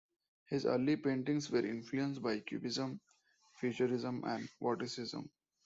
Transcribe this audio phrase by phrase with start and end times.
[0.47, 2.99] His early paintings were influenced by cubism,
[3.59, 5.29] futurism and vorticism.